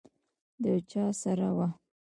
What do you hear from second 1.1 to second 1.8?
سره وه.